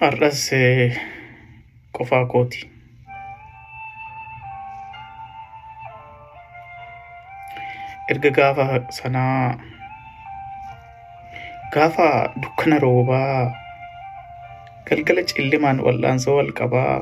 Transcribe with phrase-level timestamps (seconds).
[0.00, 0.40] Har'as
[1.98, 2.60] qofaa kooti.
[8.12, 8.64] Erga gaafa
[8.96, 9.56] sanaa
[11.74, 12.08] gaafa
[12.42, 13.36] dukkana roobaa
[14.90, 16.96] galgala cillimaan wal'aansoo wal qabaa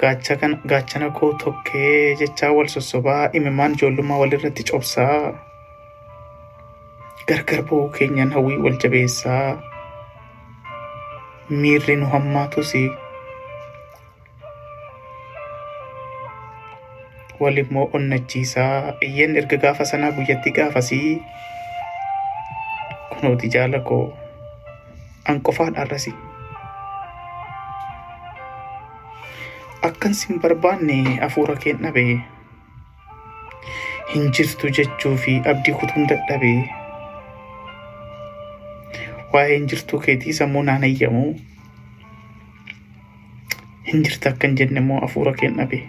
[0.00, 5.16] gaachana koo tokkee jechaa wal sossobaa imimmaan ijoollummaa walirratti cobsaa
[7.28, 9.58] gargar ba'uu keenyan hawwii wal jabeessaa.
[11.50, 12.72] Miirri nu hammaatus
[17.40, 18.94] wal immoo onnachiisaa.
[19.08, 21.22] Iyyan erga gaafa sanaa guyyatti gaafasii
[23.10, 24.06] kunooti jaala koo.
[25.28, 26.14] An qofaan arrasi.
[29.82, 32.02] Akkan sin barbaanne hafuura keen dhabe
[34.14, 36.50] hin jirtu jechuu fi abdii kutuun dadhabe
[39.36, 41.24] waa'ee hin jirtuu keetii sammuu naan hayyamu
[43.90, 45.82] hin jirta akkan jenne immoo hafuura keen dhabe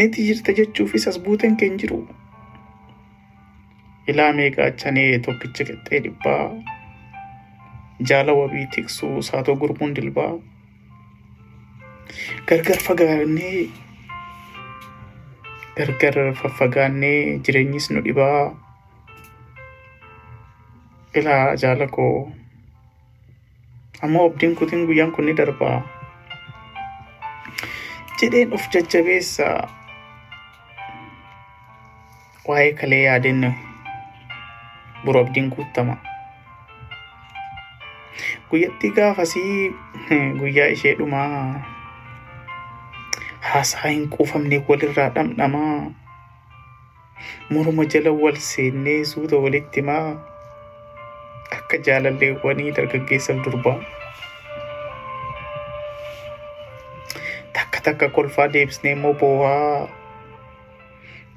[0.00, 1.98] niti jirta jechuufis as buuteen keen jiru.
[4.08, 6.44] Ilaa meeqaachanee tokkicha qixxee dhibbaa
[8.10, 10.32] jaala wabii tiksuu saatoo gurmuun dilbaa
[12.48, 13.60] gargar fagaannee
[15.76, 18.40] gargar faffagaannee jireenyis nu dhibaa
[21.20, 22.30] ilaa jaala koo
[24.06, 25.76] ammoo abdiin kutiin guyyaan kun ni darbaa
[28.20, 29.46] jedheen of jajjabeessa
[32.48, 33.50] waa'ee kalee yaadenne
[35.04, 35.96] buru abdiin guuttama
[38.50, 39.70] guyyatti gaafasii
[40.40, 41.62] guyyaa ishee dhumaa
[43.52, 45.78] haasaa hin quufamne walirraa dhamdhamaa
[47.54, 50.04] morma jala wal seennee suuta walitti himaa
[51.72, 53.76] akka jaalalleewwanii dargaggeessaaf durbaa
[57.56, 59.88] takka takka kolfaa deebisnee immoo boo'aa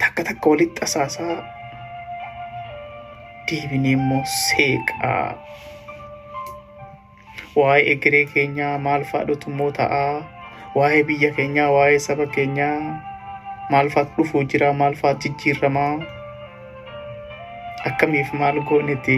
[0.04, 1.38] takka takka walitti asaasaa
[3.52, 5.38] deebinee immoo seeqaa
[7.62, 10.12] waa'ee egeree keenyaa maal faadhutu immoo ta'aa
[10.82, 12.76] waa'ee biyya keenyaa waa'ee saba keenyaa
[13.72, 15.94] maal faatu dhufuu jira maal faatu jijjiiramaa
[17.92, 19.18] akkamiif maal gooneti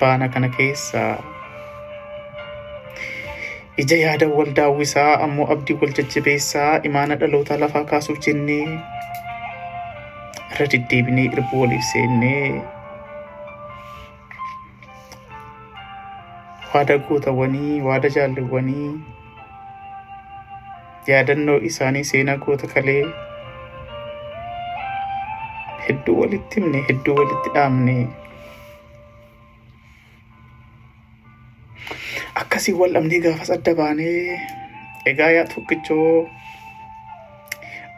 [0.00, 1.16] baana kana keessaa
[3.84, 8.62] ija yaada wal daawwisaa ammoo abdii wal jajjabeessaa imaana dhaloota lafaa kaasuuf jennee
[10.52, 12.62] irra deddeebinee irbuu waliif seennee.
[16.74, 18.88] Waada gootawwanii waada jaalleewwanii
[21.10, 23.04] yaadannoo isaanii seenaa goota kalee
[25.86, 27.96] hedduu walitti himne hedduu walitti dhaamne
[32.40, 34.40] akkasii wal dhabnee gaafas adda baanee
[35.10, 36.28] egaa yaa tokkichoo.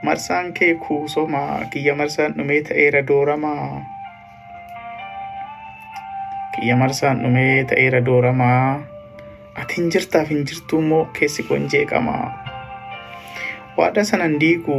[0.03, 1.41] Marsaan kee kuusoma
[1.71, 3.83] kiyya marsaan dhumee ta'eera dooramaa
[6.55, 8.81] kiyya marsaan dhumee ta'eera dooramaa
[9.63, 12.27] ati hin jirtaaf hin jirtuu immoo keessi koo hin jeeqamaa
[13.79, 14.79] waada sanan diigu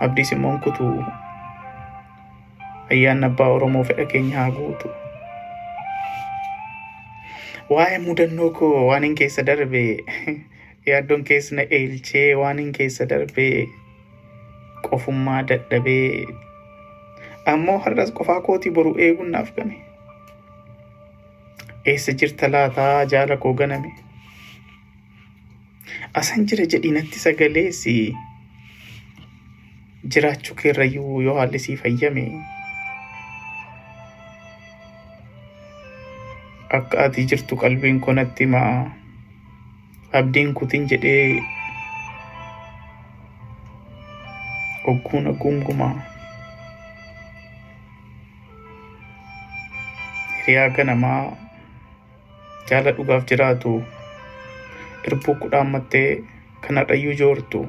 [0.00, 0.88] abdiis immoo kutu.
[2.92, 4.88] Ayyaanni abbaa oromoo fedha keenya haa guutu
[7.74, 9.82] waa'ee mudannoo koo waan hin keessa darbe
[10.90, 13.46] yaaddoon keessa na eelchee waan hin keessa darbe
[14.88, 16.26] qofummaa dadhabee
[17.54, 19.76] ammoo har'as qofaa kootii boru eeguun naaf game
[21.92, 23.92] eessa jirta laataa jaala koo ganame
[26.20, 27.94] asan jira jedhii natti sagaleessi
[30.16, 32.26] jiraachuu keerrayyuu yoo haalli sii fayyame
[36.78, 38.72] akka ati jirtu qalbiin koo natti himaa
[40.20, 41.42] abdiin kutin jedhee
[44.92, 45.94] ogguun aguungumaa
[50.38, 51.20] hiriyaa ganamaa
[52.70, 53.72] jaala dhugaaf jiraatu.
[55.08, 56.08] Irbuu kudhaan mattee
[56.66, 57.60] kana dhayyuu joortu.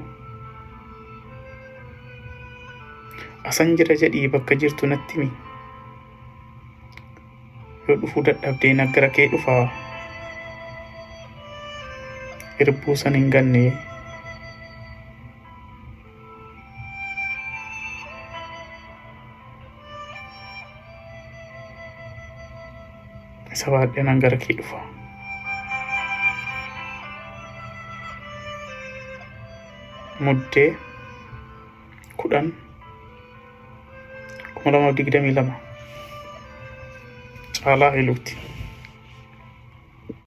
[3.51, 5.31] Asan jira jedhii bakka jirtu natti himi
[7.87, 9.63] yoo dhufuu dadhabdee naggara kee dhufaa
[12.65, 13.63] irbuu san hin ganne
[23.55, 24.81] isa baadhee nan gara kee dhufa
[30.25, 30.69] muddee
[32.21, 32.47] kudhan
[34.55, 35.55] kuma lamaaf digdamii lama
[37.65, 38.35] على إلوتي.